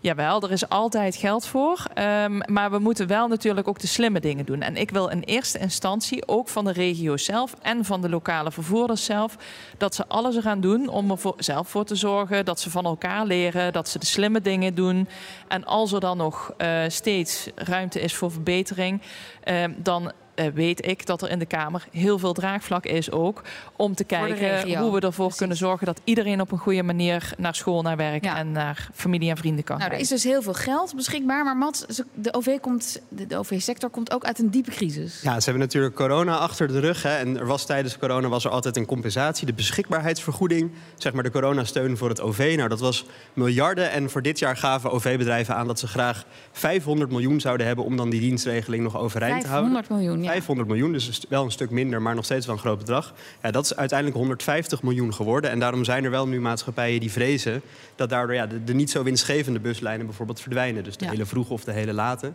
Jawel, 0.00 0.42
er 0.42 0.52
is 0.52 0.68
altijd 0.68 1.16
geld 1.16 1.46
voor. 1.46 1.84
Ehm, 1.94 2.40
maar 2.52 2.70
we 2.70 2.78
moeten 2.78 3.06
wel 3.06 3.28
natuurlijk 3.28 3.68
ook 3.68 3.78
de 3.78 3.86
slimme 3.86 4.20
dingen 4.20 4.46
doen. 4.46 4.60
En 4.62 4.76
ik 4.76 4.90
wil 4.90 5.08
in 5.08 5.20
eerste 5.20 5.58
instantie 5.58 6.28
ook 6.28 6.48
van 6.48 6.64
de 6.64 6.72
regio 6.72 7.16
zelf 7.16 7.54
en 7.62 7.84
van 7.84 8.00
de 8.00 8.08
lokale 8.08 8.52
vervoerders 8.52 9.04
zelf, 9.04 9.36
dat 9.78 9.94
ze 9.94 10.06
alles 10.08 10.36
eraan 10.36 10.60
doen 10.60 10.88
om 10.88 11.10
er 11.10 11.18
voor, 11.18 11.34
zelf 11.38 11.68
voor 11.68 11.84
te 11.84 11.94
zorgen 11.94 12.44
dat 12.44 12.60
ze 12.60 12.70
van 12.70 12.84
elkaar 12.84 13.26
leren, 13.26 13.72
dat 13.72 13.88
ze 13.88 13.98
de 13.98 14.06
slimme 14.06 14.40
dingen 14.40 14.74
doen. 14.74 15.08
En 15.48 15.64
als 15.64 15.92
er 15.92 16.00
dan 16.00 16.16
nog 16.16 16.52
eh, 16.56 16.82
steeds 16.88 17.50
ruimte 17.54 18.00
is 18.00 18.14
voor 18.14 18.30
verbetering, 18.30 19.02
ehm, 19.44 19.72
dan 19.76 20.12
eh, 20.36 20.46
weet 20.54 20.86
ik 20.86 21.06
dat 21.06 21.22
er 21.22 21.30
in 21.30 21.38
de 21.38 21.46
Kamer 21.46 21.86
heel 21.90 22.18
veel 22.18 22.32
draagvlak 22.32 22.84
is 22.84 23.10
ook 23.10 23.42
om 23.76 23.94
te 23.94 24.04
kijken 24.04 24.78
hoe 24.78 24.92
we 24.92 25.00
ervoor 25.00 25.10
Precies. 25.12 25.36
kunnen 25.36 25.56
zorgen 25.56 25.86
dat 25.86 26.00
iedereen 26.04 26.40
op 26.40 26.52
een 26.52 26.58
goede 26.58 26.82
manier 26.82 27.32
naar 27.36 27.54
school, 27.54 27.82
naar 27.82 27.96
werk 27.96 28.24
Ja. 28.24 28.36
en 28.36 28.52
naar 28.52 28.88
familie 28.94 29.30
en 29.30 29.36
vrienden 29.36 29.64
kan 29.64 29.78
Nou, 29.78 29.92
er 29.92 29.98
is 29.98 30.08
dus 30.08 30.24
heel 30.24 30.42
veel 30.42 30.54
geld 30.54 30.94
beschikbaar. 30.94 31.44
Maar 31.44 31.56
Mats, 31.56 31.84
de 32.14 32.34
OV 32.34 32.60
komt, 32.60 33.00
de, 33.08 33.26
de 33.26 33.38
OV-sector 33.38 33.90
komt 33.90 34.12
ook 34.12 34.24
uit 34.24 34.38
een 34.38 34.50
diepe 34.50 34.70
crisis. 34.70 35.20
Ja, 35.22 35.38
ze 35.40 35.44
hebben 35.44 35.62
natuurlijk 35.62 35.94
corona 35.94 36.36
achter 36.36 36.68
de 36.68 36.80
rug. 36.80 37.02
Hè, 37.02 37.16
en 37.16 37.38
er 37.38 37.46
was 37.46 37.66
tijdens 37.66 37.98
corona 37.98 38.28
was 38.28 38.44
er 38.44 38.50
altijd 38.50 38.76
een 38.76 38.86
compensatie. 38.86 39.46
De 39.46 39.52
beschikbaarheidsvergoeding, 39.52 40.70
zeg 40.96 41.12
maar 41.12 41.22
de 41.22 41.30
coronasteun 41.30 41.96
voor 41.96 42.08
het 42.08 42.20
OV. 42.20 42.54
Nou, 42.56 42.68
dat 42.68 42.80
was 42.80 43.04
miljarden. 43.34 43.90
En 43.90 44.10
voor 44.10 44.22
dit 44.22 44.38
jaar 44.38 44.56
gaven 44.56 44.90
OV-bedrijven 44.90 45.54
aan 45.56 45.66
dat 45.66 45.78
ze 45.78 45.86
graag 45.86 46.24
500 46.52 47.10
miljoen 47.10 47.40
zouden 47.40 47.66
hebben... 47.66 47.84
om 47.84 47.96
dan 47.96 48.10
die 48.10 48.20
dienstregeling 48.20 48.82
nog 48.82 48.96
overeind 48.96 49.40
te 49.40 49.48
houden. 49.48 49.72
500 49.72 49.88
miljoen, 50.02 50.24
ja. 50.26 50.32
500 50.32 50.68
miljoen, 50.68 50.92
dus 50.92 51.24
wel 51.28 51.44
een 51.44 51.50
stuk 51.50 51.70
minder, 51.70 52.02
maar 52.02 52.14
nog 52.14 52.24
steeds 52.24 52.46
wel 52.46 52.54
een 52.54 52.60
groot 52.60 52.78
bedrag. 52.78 53.14
Ja, 53.42 53.50
dat 53.50 53.64
is 53.64 53.76
uiteindelijk 53.76 54.18
150 54.18 54.82
miljoen 54.82 55.14
geworden. 55.14 55.50
En 55.50 55.58
daarom 55.58 55.84
zijn 55.84 56.04
er 56.04 56.10
wel 56.10 56.28
nu 56.28 56.40
maatschappijen 56.40 57.00
die 57.00 57.12
vrezen... 57.12 57.62
dat 57.96 58.08
daardoor 58.08 58.34
ja, 58.34 58.46
de, 58.46 58.64
de 58.64 58.74
niet 58.74 58.90
zo 58.90 59.02
winstgevende 59.02 59.60
buslijnen 59.60 60.06
bijvoorbeeld 60.06 60.40
verdwijnen. 60.40 60.84
Dus 60.84 60.96
de 60.96 61.04
Ja. 61.04 61.10
hele 61.10 61.26
vroege 61.26 61.52
of 61.52 61.64
de 61.64 61.72
hele 61.72 61.92
late. 61.92 62.32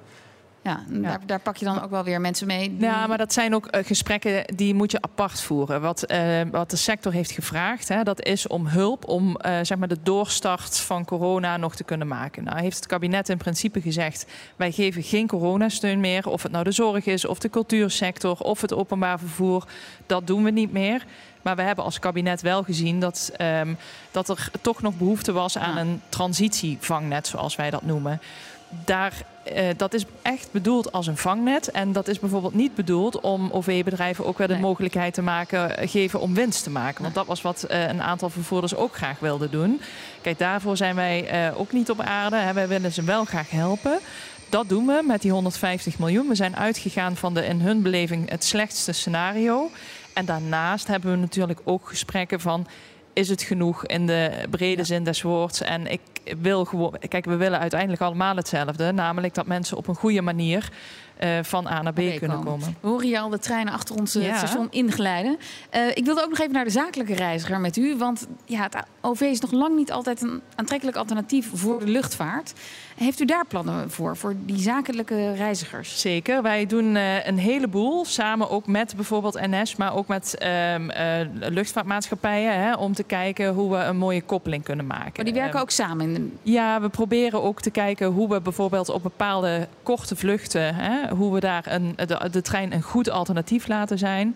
Ja, 0.63 0.83
Daar, 0.87 1.19
daar 1.25 1.39
pak 1.39 1.57
je 1.57 1.65
dan 1.65 1.81
ook 1.83 1.89
wel 1.89 2.03
weer 2.03 2.21
mensen 2.21 2.47
mee. 2.47 2.69
die- 2.69 2.79
Ja, 2.87 3.07
maar 3.07 3.17
dat 3.17 3.33
zijn 3.33 3.55
ook 3.55 3.65
eh, 3.67 3.85
gesprekken 3.85 4.43
die 4.55 4.73
moet 4.73 4.91
je 4.91 5.01
apart 5.01 5.41
voeren. 5.41 5.81
Wat, 5.81 6.03
eh, 6.03 6.41
wat 6.51 6.69
de 6.69 6.75
sector 6.75 7.11
heeft 7.13 7.31
gevraagd, 7.31 7.87
hè, 7.87 8.03
dat 8.03 8.25
is 8.25 8.47
om 8.47 8.67
hulp 8.67 9.07
om 9.07 9.35
eh, 9.37 9.57
zeg 9.61 9.77
maar 9.77 9.87
de 9.87 9.97
doorstart 10.03 10.77
van 10.79 11.05
corona 11.05 11.57
nog 11.57 11.75
te 11.75 11.83
kunnen 11.83 12.07
maken. 12.07 12.43
Nou 12.43 12.59
heeft 12.59 12.75
het 12.75 12.85
kabinet 12.87 13.29
in 13.29 13.37
principe 13.37 13.81
gezegd, 13.81 14.25
wij 14.55 14.71
geven 14.71 15.03
geen 15.03 15.27
coronasteun 15.27 15.99
meer. 15.99 16.27
Of 16.29 16.43
het 16.43 16.51
nou 16.51 16.63
de 16.63 16.71
zorg 16.71 17.05
is, 17.05 17.25
of 17.25 17.39
de 17.39 17.49
cultuursector, 17.49 18.39
of 18.39 18.61
het 18.61 18.73
openbaar 18.73 19.19
vervoer. 19.19 19.65
Dat 20.05 20.27
doen 20.27 20.43
we 20.43 20.51
niet 20.51 20.71
meer. 20.71 21.05
Maar 21.41 21.55
we 21.55 21.61
hebben 21.61 21.83
als 21.85 21.99
kabinet 21.99 22.41
wel 22.41 22.63
gezien 22.63 22.99
dat, 22.99 23.31
ehm, 23.37 23.73
dat 24.11 24.29
er 24.29 24.49
toch 24.61 24.81
nog 24.81 24.97
behoefte 24.97 25.31
was 25.31 25.57
aan 25.57 25.75
Ja. 25.75 25.81
een 25.81 26.01
transitievangnet, 26.09 27.27
zoals 27.27 27.55
wij 27.55 27.69
dat 27.69 27.81
noemen. 27.83 28.21
Daar, 28.85 29.13
eh, 29.43 29.65
dat 29.77 29.93
is 29.93 30.03
echt 30.21 30.47
bedoeld 30.51 30.91
als 30.91 31.07
een 31.07 31.17
vangnet. 31.17 31.71
En 31.71 31.91
dat 31.91 32.07
is 32.07 32.19
bijvoorbeeld 32.19 32.53
niet 32.53 32.75
bedoeld 32.75 33.19
om 33.19 33.49
OV-bedrijven 33.51 34.25
ook 34.25 34.37
weer 34.37 34.47
de 34.47 34.53
Nee. 34.53 34.61
mogelijkheid 34.61 35.13
te 35.13 35.21
maken, 35.21 35.77
eh, 35.77 35.89
geven 35.89 36.19
om 36.19 36.33
winst 36.33 36.63
te 36.63 36.69
maken. 36.69 37.01
Want 37.03 37.15
dat 37.15 37.25
was 37.25 37.41
wat 37.41 37.63
eh, 37.63 37.87
een 37.87 38.01
aantal 38.01 38.29
vervoerders 38.29 38.75
ook 38.75 38.95
graag 38.95 39.19
wilden 39.19 39.51
doen. 39.51 39.81
Kijk, 40.21 40.39
daarvoor 40.39 40.77
zijn 40.77 40.95
wij 40.95 41.51
ook 41.55 41.71
niet 41.71 41.89
op 41.89 41.99
aarde. 42.01 42.35
Hè. 42.35 42.53
Wij 42.53 42.67
willen 42.67 42.91
ze 42.91 43.03
wel 43.03 43.25
graag 43.25 43.49
helpen. 43.49 43.99
Dat 44.49 44.69
doen 44.69 44.85
we 44.85 45.03
met 45.07 45.21
die 45.21 45.31
150 45.31 45.99
miljoen. 45.99 46.27
We 46.27 46.35
zijn 46.35 46.55
uitgegaan 46.55 47.15
van 47.15 47.33
de 47.33 47.45
in 47.45 47.61
hun 47.61 47.81
beleving 47.81 48.29
het 48.29 48.43
slechtste 48.43 48.91
scenario. 48.91 49.69
En 50.13 50.25
daarnaast 50.25 50.87
hebben 50.87 51.11
we 51.11 51.17
natuurlijk 51.17 51.59
ook 51.63 51.87
gesprekken 51.87 52.39
van 52.39 52.67
is 53.13 53.29
het 53.29 53.41
genoeg 53.41 53.85
in 53.85 54.07
de 54.07 54.31
brede 54.49 54.83
zin 54.83 55.03
des 55.03 55.21
woords. 55.21 55.61
En 55.61 55.91
ik 55.91 56.01
wil 56.41 56.65
gewoon, 56.65 56.95
kijk, 57.07 57.25
we 57.25 57.35
willen 57.35 57.59
uiteindelijk 57.59 58.01
allemaal 58.01 58.35
hetzelfde, 58.35 58.91
namelijk 58.91 59.33
dat 59.33 59.45
mensen 59.45 59.77
op 59.77 59.87
een 59.87 59.95
goede 59.95 60.21
manier 60.21 60.71
uh, 61.23 61.39
van 61.41 61.67
A 61.67 61.81
naar 61.81 61.93
B, 61.93 62.01
kunnen 62.19 62.43
komen. 62.43 62.75
We 62.79 62.87
horen 62.87 63.05
hier 63.05 63.19
al 63.19 63.29
de 63.29 63.39
treinen 63.39 63.73
achter 63.73 63.95
ons 63.95 64.13
ja. 64.13 64.37
station 64.37 64.67
inglijden. 64.69 65.37
Uh, 65.75 65.87
ik 65.93 66.05
wilde 66.05 66.23
ook 66.23 66.29
nog 66.29 66.39
even 66.39 66.53
naar 66.53 66.63
de 66.63 66.69
zakelijke 66.69 67.13
reiziger 67.13 67.59
met 67.59 67.77
u. 67.77 67.97
Want 67.97 68.27
ja, 68.45 68.63
het 68.63 68.75
OV 69.01 69.21
is 69.21 69.39
nog 69.39 69.51
lang 69.51 69.75
niet 69.75 69.91
altijd 69.91 70.21
een 70.21 70.41
aantrekkelijk 70.55 70.97
alternatief 70.97 71.49
voor 71.53 71.79
de 71.79 71.87
luchtvaart. 71.87 72.53
Heeft 72.95 73.19
u 73.19 73.25
daar 73.25 73.45
plannen 73.45 73.91
voor, 73.91 74.17
voor 74.17 74.35
die 74.45 74.59
zakelijke 74.59 75.33
reizigers? 75.33 76.01
Zeker. 76.01 76.41
Wij 76.41 76.65
doen 76.65 76.95
uh, 76.95 77.27
een 77.27 77.37
heleboel, 77.37 78.05
samen 78.05 78.49
ook 78.49 78.67
met 78.67 78.95
bijvoorbeeld 78.95 79.39
NS, 79.47 79.75
maar 79.75 79.95
ook 79.95 80.07
met 80.07 80.45
um, 80.75 80.91
luchtvaartmaatschappijen, 81.39 82.59
hè, 82.59 82.75
om 82.75 82.93
te 82.93 83.03
kijken 83.03 83.53
hoe 83.53 83.71
we 83.71 83.77
een 83.77 83.97
mooie 83.97 84.21
koppeling 84.21 84.63
kunnen 84.63 84.87
maken. 84.87 85.11
Maar 85.15 85.25
die 85.25 85.33
werken 85.33 85.55
um, 85.55 85.61
ook 85.61 85.69
samen? 85.69 86.15
In 86.15 86.37
Ja, 86.41 86.81
we 86.81 86.89
proberen 86.89 87.43
ook 87.43 87.61
te 87.61 87.69
kijken 87.69 88.07
hoe 88.07 88.29
we 88.29 88.41
bijvoorbeeld 88.41 88.89
op 88.89 89.03
bepaalde 89.03 89.67
korte 89.83 90.15
vluchten, 90.15 90.75
hè, 90.75 91.10
hoe 91.15 91.33
we 91.33 91.39
daar 91.39 91.63
een, 91.67 91.93
de, 91.95 92.29
de, 92.31 92.41
trein 92.41 92.73
een 92.73 92.81
goed 92.81 93.09
alternatief 93.09 93.67
laten 93.67 93.97
zijn. 93.97 94.35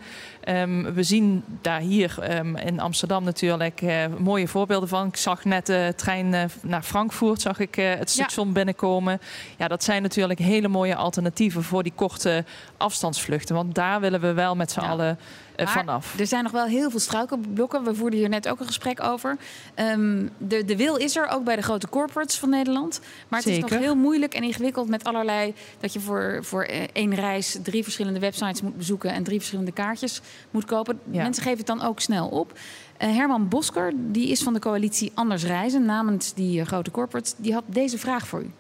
Um, 0.50 0.94
we 0.94 1.04
zien 1.04 1.44
daar 1.62 1.80
hier 1.80 2.38
um, 2.38 2.56
in 2.56 2.80
Amsterdam 2.80 3.24
natuurlijk 3.24 3.82
uh, 3.82 4.06
mooie 4.18 4.48
voorbeelden 4.48 4.90
van. 4.90 5.08
Ik 5.08 5.16
zag 5.16 5.46
net 5.46 5.66
de 5.66 5.94
trein 5.96 6.34
uh, 6.34 6.44
naar 6.62 6.84
Frankfurt, 6.84 7.42
zag 7.42 7.60
ik 7.60 7.78
uh, 7.78 7.94
het 7.94 8.10
station 8.10 8.48
ja. 8.48 8.54
binnenkomen. 8.54 9.22
Ja, 9.58 9.68
dat 9.68 9.84
zijn 9.84 10.02
natuurlijk 10.02 10.40
hele 10.40 10.68
mooie 10.68 10.96
alternatieven 10.96 11.64
voor 11.64 11.84
die 11.84 11.94
korte 11.96 12.46
afstandsvluchten. 12.78 13.56
Want 13.56 13.76
daar 13.76 14.00
willen 14.00 14.22
we 14.22 14.34
wel 14.34 14.56
met 14.56 14.72
z'n 14.72 14.82
ja. 14.82 14.88
allen 14.88 15.20
maar 15.58 15.74
vanaf. 15.74 16.20
Er 16.20 16.28
zijn 16.28 16.44
nog 16.44 16.52
wel 16.52 16.66
heel 16.66 16.90
veel 16.90 17.00
struikelblokken. 17.00 17.84
We 17.84 17.96
voerden 17.96 18.20
hier 18.20 18.30
net 18.30 18.48
ook 18.48 18.60
een 18.60 18.66
gesprek 18.66 19.04
over. 19.04 19.38
Um, 19.76 20.30
de, 20.38 20.66
de 20.66 20.76
wil 20.76 20.96
is 20.96 21.16
er, 21.16 21.28
ook 21.28 21.44
bij 21.44 21.56
de 21.56 21.62
grote 21.62 21.90
corporates 21.90 22.38
van 22.40 22.50
Nederland. 22.50 23.00
Maar 23.28 23.40
het 23.40 23.48
Zeker. 23.48 23.66
is 23.66 23.72
nog 23.72 23.80
heel 23.80 23.96
moeilijk 23.96 24.34
en 24.34 24.44
ingewikkeld 24.44 24.90
met 24.90 25.04
allerlei... 25.04 25.54
dat 25.80 25.94
je 25.94 26.00
voor, 26.00 26.40
voor 26.42 26.64
één 26.94 27.16
reis 27.16 27.58
drie 27.64 27.84
verschillende 27.84 28.20
websites 28.20 28.62
moet 28.62 28.78
bezoeken... 28.78 29.12
en 29.12 29.24
drie 29.24 29.38
verschillende 29.38 29.72
kaartjes 29.72 30.22
moet 30.52 30.66
kopen. 30.66 31.00
Ja. 31.12 31.22
Mensen 31.22 31.44
geven 31.44 31.58
het 31.58 31.68
dan 31.68 31.82
ook 31.82 32.00
snel 32.00 32.28
op. 32.28 32.52
Uh, 32.52 33.16
Herman 33.16 33.48
Bosker, 33.48 33.94
die 33.96 34.30
is 34.30 34.44
van 34.44 34.54
de 34.54 34.60
coalitie 34.60 35.12
Anders 35.14 35.44
Reizen... 35.44 35.86
namens 35.86 36.34
die 36.34 36.60
uh, 36.60 36.66
grote 36.66 36.92
corporates, 36.92 37.34
die 37.38 37.54
had 37.54 37.64
deze 37.68 37.98
vraag 37.98 38.28
voor 38.28 38.42
u. 38.42 38.52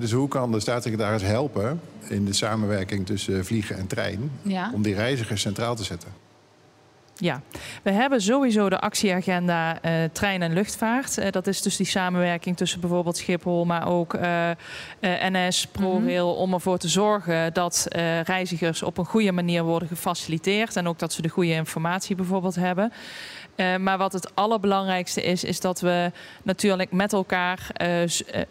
Dus 0.00 0.12
hoe 0.12 0.28
kan 0.28 0.52
de 0.52 0.60
staatssecretaris 0.60 1.22
helpen 1.22 1.80
in 2.08 2.24
de 2.24 2.32
samenwerking 2.32 3.06
tussen 3.06 3.44
vliegen 3.44 3.76
en 3.76 3.86
trein... 3.86 4.30
Ja. 4.42 4.70
om 4.74 4.82
die 4.82 4.94
reizigers 4.94 5.40
centraal 5.40 5.76
te 5.76 5.84
zetten? 5.84 6.10
Ja, 7.20 7.42
we 7.82 7.90
hebben 7.90 8.20
sowieso 8.20 8.68
de 8.68 8.80
actieagenda 8.80 9.78
uh, 9.84 9.92
trein 10.12 10.42
en 10.42 10.52
luchtvaart. 10.52 11.18
Uh, 11.18 11.26
dat 11.30 11.46
is 11.46 11.62
dus 11.62 11.76
die 11.76 11.86
samenwerking 11.86 12.56
tussen 12.56 12.80
bijvoorbeeld 12.80 13.16
Schiphol, 13.16 13.64
maar 13.64 13.88
ook 13.88 14.14
uh, 14.14 14.50
NS, 15.00 15.66
ProRail, 15.66 16.26
mm 16.26 16.32
-hmm. 16.32 16.42
om 16.42 16.52
ervoor 16.52 16.78
te 16.78 16.88
zorgen 16.88 17.52
dat 17.52 17.86
reizigers 18.24 18.82
op 18.82 18.98
een 18.98 19.04
goede 19.04 19.32
manier 19.32 19.62
worden 19.62 19.88
gefaciliteerd 19.88 20.76
en 20.76 20.88
ook 20.88 20.98
dat 20.98 21.12
ze 21.12 21.22
de 21.22 21.28
goede 21.28 21.52
informatie 21.52 22.16
bijvoorbeeld 22.16 22.54
hebben. 22.54 22.92
maar 23.80 23.98
wat 23.98 24.12
het 24.12 24.34
allerbelangrijkste 24.34 25.22
is, 25.22 25.44
is 25.44 25.60
dat 25.60 25.80
we 25.80 26.12
natuurlijk 26.42 26.92
met 26.92 27.12
elkaar 27.12 27.70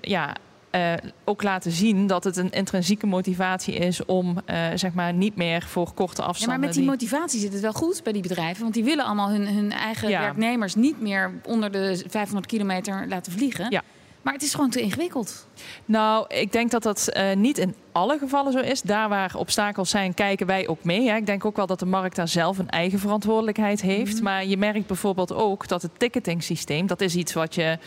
ja, 0.02 0.36
uh, 0.72 0.94
ook 1.24 1.44
laten 1.44 1.72
zien 1.72 2.08
dat 2.08 2.24
het 2.24 2.38
een 2.38 2.52
intrinsieke 2.52 3.08
motivatie 3.08 3.74
is 3.74 4.06
om 4.06 4.38
uh, 4.50 4.68
zeg 4.76 4.94
maar 4.94 5.14
niet 5.14 5.36
meer 5.36 5.62
voor 5.62 5.94
korte 5.94 6.22
afstanden. 6.22 6.42
Ja, 6.42 6.48
maar 6.48 6.60
met 6.60 6.74
die, 6.74 6.82
die, 6.82 6.92
motivatie 6.92 7.40
zit 7.40 7.54
het 7.54 7.62
wel 7.62 7.74
goed 7.74 8.04
bij 8.04 8.14
die 8.14 8.22
bedrijven, 8.22 8.62
want 8.62 8.74
die 8.74 8.84
willen 8.84 9.06
allemaal 9.06 9.30
hun, 9.30 9.48
hun 9.48 9.72
eigen 9.72 10.10
ja. 10.10 10.22
werknemers 10.22 10.76
niet 10.76 11.02
meer 11.02 11.32
onder 11.46 11.72
de 11.72 12.04
500 12.08 12.46
kilometer 12.48 13.08
laten 13.08 13.32
vliegen. 13.32 13.66
Ja. 13.70 13.84
Maar 14.22 14.34
het 14.34 14.44
is 14.44 14.54
gewoon 14.54 14.70
te 14.70 14.82
ingewikkeld. 14.82 15.48
Nou, 15.86 16.26
ik 16.36 16.52
denk 16.52 16.72
dat 16.72 16.84
dat 16.84 17.10
uh, 17.14 17.34
niet 17.34 17.58
in 17.58 17.76
alle 17.92 18.18
gevallen 18.18 18.52
zo 18.52 18.60
is. 18.60 18.82
Daar 18.82 19.10
waar 19.10 19.36
obstakels 19.36 19.90
zijn, 19.90 20.14
kijken 20.14 20.48
wij 20.48 20.68
ook 20.68 20.84
mee. 20.84 21.10
Hè. 21.10 21.16
Ik 21.16 21.26
denk 21.26 21.46
ook 21.46 21.56
wel 21.56 21.66
dat 21.66 21.80
de 21.80 21.86
markt 21.86 22.16
daar 22.16 22.28
zelf 22.28 22.58
een 22.58 22.70
eigen 22.70 23.00
verantwoordelijkheid 23.00 23.82
heeft. 23.82 23.98
Mhm. 24.00 24.10
Mm 24.10 24.16
-hmm. 24.16 24.24
Maar 24.24 24.46
je 24.46 24.58
merkt 24.58 24.88
bijvoorbeeld 24.88 25.34
ook 25.34 25.68
dat 25.68 25.82
het 25.82 26.00
ticketing 26.00 26.44
systeem, 26.44 26.88
dat 26.88 27.02
is 27.02 27.16
iets 27.16 27.34
wat 27.34 27.56
je 27.56 27.78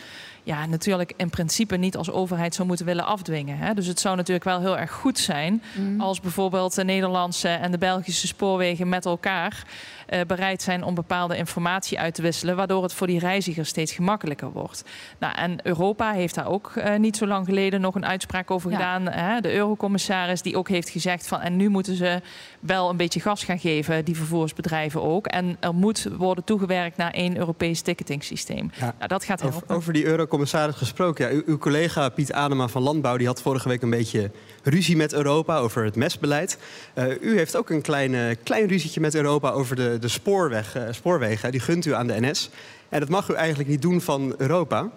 ja, 0.43 0.65
natuurlijk 0.65 1.13
in 1.17 1.29
principe 1.29 1.75
niet 1.77 1.97
als 1.97 2.11
overheid 2.11 2.55
zou 2.55 2.67
moeten 2.67 2.85
willen 2.85 3.05
afdwingen. 3.05 3.57
Hè. 3.57 3.73
Dus 3.73 3.87
het 3.87 3.99
zou 3.99 4.15
natuurlijk 4.15 4.45
wel 4.45 4.59
heel 4.59 4.77
erg 4.77 4.91
goed 4.91 5.19
zijn 5.19 5.61
Mhm. 5.75 5.93
mm. 5.93 6.01
als 6.01 6.19
bijvoorbeeld 6.19 6.75
de 6.75 6.83
Nederlandse 6.83 7.47
en 7.49 7.71
de 7.71 7.77
Belgische 7.77 8.27
spoorwegen 8.27 8.89
met 8.89 9.05
elkaar 9.05 9.63
uh, 10.09 10.21
bereid 10.27 10.61
zijn 10.61 10.83
om 10.83 10.95
bepaalde 10.95 11.37
informatie 11.37 11.99
uit 11.99 12.13
te 12.13 12.21
wisselen, 12.21 12.55
waardoor 12.55 12.83
het 12.83 12.93
voor 12.93 13.07
die 13.07 13.19
reizigers 13.19 13.69
steeds 13.69 13.91
gemakkelijker 13.91 14.51
wordt. 14.51 14.83
Nou, 15.19 15.35
en 15.35 15.57
Europa 15.67 16.11
heeft 16.11 16.35
daar 16.35 16.47
ook 16.47 16.71
uh, 16.77 16.95
niet 16.95 17.17
zo 17.17 17.27
lang 17.27 17.45
geleden 17.45 17.81
nog 17.81 17.95
een 17.95 18.05
uitspraak 18.05 18.51
over 18.51 18.71
Ja. 18.71 18.75
gedaan. 18.77 19.07
Hè. 19.07 19.41
De 19.41 19.53
eurocommissaris 19.53 20.41
die 20.41 20.57
ook 20.57 20.69
heeft 20.69 20.89
gezegd 20.89 21.27
van 21.27 21.39
en 21.41 21.55
nu 21.55 21.69
moeten 21.69 21.95
ze 21.95 22.21
wel 22.59 22.89
een 22.89 22.97
beetje 22.97 23.19
gas 23.19 23.43
gaan 23.43 23.59
geven, 23.59 24.05
die 24.05 24.15
vervoersbedrijven 24.15 25.01
ook. 25.03 25.27
En 25.27 25.57
er 25.59 25.73
moet 25.75 26.07
worden 26.17 26.43
toegewerkt 26.43 26.97
naar 26.97 27.11
één 27.11 27.37
Europees 27.37 27.81
ticketing 27.81 28.23
systeem. 28.23 28.71
Ja. 28.79 28.93
Nou, 28.97 29.07
dat 29.07 29.23
gaat 29.23 29.41
helpen. 29.41 29.61
Over, 29.63 29.75
over 29.75 29.93
die 29.93 30.05
eurocommissaris 30.33 30.75
gesproken. 30.75 31.27
Ja, 31.27 31.35
uw, 31.35 31.41
uw 31.45 31.57
collega 31.57 32.09
Piet 32.09 32.31
Adema 32.31 32.67
van 32.67 32.81
Landbouw 32.81 33.17
die 33.17 33.27
had 33.27 33.41
vorige 33.41 33.67
week 33.67 33.81
een 33.81 33.89
beetje 33.89 34.31
ruzie 34.63 34.95
met 34.95 35.13
Europa 35.13 35.57
over 35.57 35.83
het 35.83 35.95
mesbeleid. 35.95 36.57
Uh, 36.95 37.21
u 37.21 37.37
heeft 37.37 37.55
ook 37.55 37.69
een 37.69 37.81
klein, 37.81 38.13
uh, 38.13 38.35
klein 38.43 38.67
ruzietje 38.67 38.99
met 38.99 39.15
Europa 39.15 39.49
over 39.49 39.75
de, 39.75 39.97
de 39.99 40.07
spoorweg, 40.07 40.77
uh, 40.77 40.83
spoorwegen. 40.91 41.51
Die 41.51 41.59
gunt 41.59 41.85
u 41.85 41.93
aan 41.93 42.07
de 42.07 42.19
NS. 42.19 42.49
En 42.89 42.99
dat 42.99 43.09
mag 43.09 43.29
u 43.29 43.33
eigenlijk 43.33 43.69
niet 43.69 43.81
doen 43.81 44.01
van 44.01 44.35
Europa. 44.37 44.89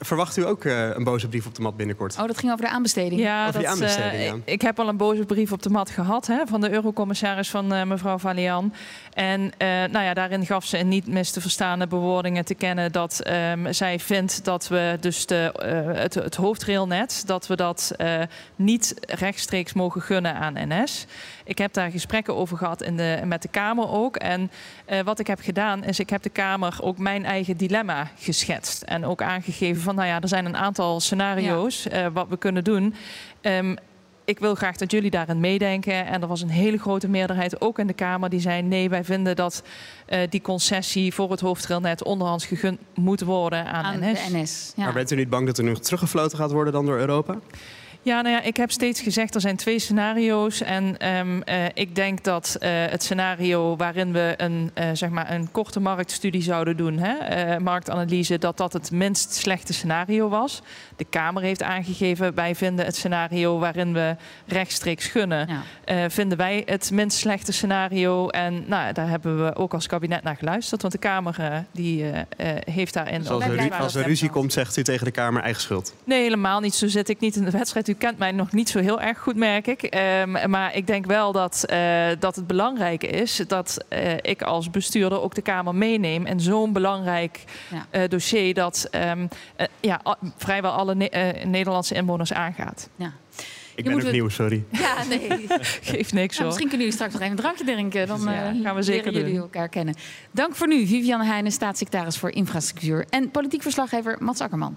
Verwacht 0.00 0.36
u 0.36 0.46
ook 0.46 0.64
uh, 0.64 0.88
een 0.88 1.04
boze 1.04 1.28
brief 1.28 1.46
op 1.46 1.54
de 1.54 1.62
mat 1.62 1.76
binnenkort? 1.76 2.18
Oh, 2.18 2.26
dat 2.26 2.38
ging 2.38 2.52
over 2.52 2.64
de 2.64 2.70
aanbesteding. 2.70 3.20
Ja, 3.20 3.46
Over 3.46 3.60
die 3.60 3.68
dat, 3.68 3.72
aanbesteding, 3.72 4.22
uh, 4.22 4.26
ja. 4.26 4.36
ik, 4.44 4.62
heb 4.62 4.78
al 4.78 4.88
een 4.88 4.96
boze 4.96 5.24
brief 5.24 5.52
op 5.52 5.62
de 5.62 5.70
mat 5.70 5.90
gehad 5.90 6.26
hè, 6.26 6.46
van 6.46 6.60
de 6.60 6.70
eurocommissaris 6.70 7.50
van 7.50 7.74
uh, 7.74 7.82
mevrouw 7.82 8.18
Valian. 8.18 8.74
En 9.12 9.40
uh, 9.40 9.50
nou 9.68 10.04
ja, 10.04 10.14
daarin 10.14 10.46
gaf 10.46 10.64
ze 10.64 10.78
in 10.78 10.88
niet 10.88 11.06
mis 11.06 11.30
te 11.30 11.40
verstaande 11.40 11.86
bewoordingen 11.86 12.44
te 12.44 12.54
kennen 12.54 12.92
dat 12.92 13.22
um, 13.26 13.72
zij 13.72 13.98
vindt 13.98 14.44
dat 14.44 14.68
we 14.68 14.96
dus 15.00 15.26
de, 15.26 15.52
het, 15.94 16.14
het 16.14 16.34
hoofdrailnet, 16.34 17.22
dat 17.26 17.46
we 17.46 17.56
dat 17.56 17.96
niet 18.56 18.94
rechtstreeks 19.06 19.72
mogen 19.72 20.02
gunnen 20.02 20.34
aan 20.34 20.54
NS. 20.68 21.06
Ik 21.44 21.58
heb 21.58 21.72
daar 21.72 21.90
gesprekken 21.90 22.36
over 22.36 22.56
gehad 22.56 22.82
in 22.82 22.96
de, 22.96 23.20
met 23.24 23.42
de 23.42 23.48
Kamer 23.48 23.88
ook. 23.90 24.16
En 24.16 24.50
wat 25.04 25.18
ik 25.18 25.26
heb 25.26 25.40
gedaan 25.40 25.84
is, 25.84 25.98
ik 25.98 26.10
heb 26.10 26.22
de 26.22 26.28
Kamer 26.28 26.78
ook 26.80 26.98
mijn 26.98 27.24
eigen 27.24 27.56
dilemma 27.56 28.10
geschetst. 28.18 28.82
En 28.82 29.04
ook 29.04 29.22
aangegeven 29.22 29.82
van, 29.88 29.96
nou 29.96 30.08
ja, 30.08 30.20
er 30.20 30.28
zijn 30.28 30.44
een 30.44 30.56
aantal 30.56 31.00
scenario's 31.00 31.82
ja. 31.82 32.04
uh, 32.04 32.10
wat 32.12 32.28
we 32.28 32.36
kunnen 32.36 32.64
doen. 32.64 32.94
Um, 33.42 33.76
ik 34.24 34.38
wil 34.38 34.54
graag 34.54 34.76
dat 34.76 34.90
jullie 34.90 35.10
daarin 35.10 35.40
meedenken. 35.40 36.06
En 36.06 36.22
er 36.22 36.28
was 36.28 36.42
een 36.42 36.48
hele 36.48 36.78
grote 36.78 37.08
meerderheid, 37.08 37.60
ook 37.60 37.78
in 37.78 37.86
de 37.86 37.92
Kamer, 37.92 38.30
die 38.30 38.40
zei: 38.40 38.62
nee, 38.62 38.88
wij 38.88 39.04
vinden 39.04 39.36
dat 39.36 39.62
uh, 40.08 40.18
die 40.28 40.40
concessie 40.40 41.14
voor 41.14 41.30
het 41.30 41.40
hoofdrailnet 41.40 42.04
onderhands 42.04 42.46
gegund 42.46 42.78
moet 42.94 43.20
worden 43.20 43.66
aan, 43.66 43.84
aan 43.84 44.10
NS. 44.10 44.26
De 44.26 44.38
NS 44.38 44.72
ja. 44.76 44.84
Maar 44.84 44.92
bent 44.92 45.10
u 45.10 45.16
niet 45.16 45.30
bang 45.30 45.46
dat 45.46 45.58
er 45.58 45.64
nu 45.64 45.74
teruggefloten 45.74 46.38
gaat 46.38 46.52
worden 46.52 46.72
dan 46.72 46.86
door 46.86 46.98
Europa? 46.98 47.38
Ja, 48.08 48.22
nou 48.22 48.34
ja, 48.34 48.42
ik 48.42 48.56
heb 48.56 48.70
steeds 48.70 49.00
gezegd 49.00 49.34
er 49.34 49.40
zijn 49.40 49.56
twee 49.56 49.78
scenario's. 49.78 50.60
En 50.60 51.08
um, 51.18 51.42
uh, 51.48 51.64
ik 51.74 51.94
denk 51.94 52.24
dat 52.24 52.56
uh, 52.60 52.68
het 52.70 53.02
scenario 53.02 53.76
waarin 53.76 54.12
we 54.12 54.34
een, 54.36 54.70
uh, 54.74 54.84
zeg 54.92 55.10
maar 55.10 55.30
een 55.30 55.50
korte 55.50 55.80
marktstudie 55.80 56.42
zouden 56.42 56.76
doen, 56.76 56.98
hè, 56.98 57.60
marktanalyse, 57.60 58.38
dat 58.38 58.56
dat 58.56 58.72
het 58.72 58.90
minst 58.90 59.34
slechte 59.34 59.72
scenario 59.72 60.28
was. 60.28 60.62
De 60.96 61.04
Kamer 61.04 61.42
heeft 61.42 61.62
aangegeven, 61.62 62.34
wij 62.34 62.54
vinden 62.54 62.84
het 62.84 62.96
scenario 62.96 63.58
waarin 63.58 63.92
we 63.92 64.16
rechtstreeks 64.46 65.06
gunnen, 65.06 65.48
ja. 65.84 66.10
vinden 66.10 66.38
wij 66.38 66.62
het 66.66 66.90
minst 66.90 67.18
slechte 67.18 67.52
scenario. 67.52 68.28
En 68.28 68.64
nou, 68.66 68.92
daar 68.92 69.08
hebben 69.08 69.44
we 69.44 69.56
ook 69.56 69.74
als 69.74 69.86
kabinet 69.86 70.22
naar 70.22 70.36
geluisterd, 70.36 70.80
want 70.80 70.92
de 70.92 71.00
Kamer 71.00 71.64
die, 71.72 72.04
heeft 72.64 72.94
daarin... 72.94 73.18
Dus 73.18 73.30
als 73.30 73.44
er, 73.44 73.72
als 73.72 73.94
er 73.94 74.04
ruzie 74.04 74.30
komt, 74.30 74.52
zegt 74.52 74.76
u 74.76 74.82
tegen 74.82 75.04
de 75.04 75.10
Kamer 75.10 75.42
eigen 75.42 75.62
schuld? 75.62 75.94
Nee, 76.04 76.22
helemaal 76.22 76.60
niet. 76.60 76.74
Zo 76.74 76.86
zit 76.86 77.08
ik 77.08 77.20
niet 77.20 77.36
in 77.36 77.44
de 77.44 77.50
wedstrijd. 77.50 77.88
U 77.88 77.96
kent 77.98 78.18
mij 78.18 78.32
nog 78.32 78.52
niet 78.52 78.68
zo 78.68 78.78
heel 78.78 79.00
erg 79.00 79.18
goed, 79.18 79.36
merk 79.36 79.66
ik. 79.66 79.94
Um, 79.94 80.50
maar 80.50 80.76
ik 80.76 80.86
denk 80.86 81.06
wel 81.06 81.32
dat, 81.32 81.64
uh, 81.70 82.08
dat 82.18 82.36
het 82.36 82.46
belangrijk 82.46 83.02
is 83.02 83.42
dat 83.46 83.84
uh, 83.90 84.12
ik 84.22 84.42
als 84.42 84.70
bestuurder 84.70 85.20
ook 85.20 85.34
de 85.34 85.42
Kamer 85.42 85.74
meeneem 85.74 86.26
in 86.26 86.40
zo'n 86.40 86.72
belangrijk 86.72 87.44
ja. 87.70 88.00
uh, 88.00 88.08
dossier 88.08 88.54
dat 88.54 88.88
um, 89.10 89.28
ja, 89.80 90.00
vrijwel 90.36 90.70
alle 90.70 90.94
ne 90.94 91.34
Nederlandse 91.44 91.94
inwoners 91.94 92.32
aangaat. 92.32 92.88
Ja. 92.96 93.12
Ik 93.78 93.84
ben 93.84 93.94
opnieuw, 93.94 94.24
het... 94.24 94.32
sorry. 94.32 94.64
Ja, 94.70 95.04
nee. 95.08 95.46
Geeft 95.90 96.12
niks 96.12 96.36
ja, 96.36 96.44
Misschien 96.44 96.68
kunnen 96.68 96.86
jullie 96.86 96.92
straks 96.92 97.12
nog 97.12 97.22
even 97.22 97.36
een 97.36 97.42
drankje 97.42 97.64
drinken. 97.64 98.06
Dan 98.06 98.20
ja, 98.30 98.54
gaan 98.62 98.74
we 98.74 98.82
zeker 98.82 99.12
jullie 99.12 99.32
doen. 99.32 99.42
elkaar 99.42 99.68
kennen. 99.68 99.94
Dank 100.30 100.54
voor 100.54 100.68
nu, 100.68 100.86
Viviane 100.86 101.24
Heijnen, 101.24 101.52
staatssecretaris 101.52 102.18
voor 102.18 102.30
Infrastructuur. 102.30 103.06
En 103.10 103.30
politiek 103.30 103.62
verslaggever 103.62 104.16
Mats 104.20 104.40
Akkerman. 104.40 104.76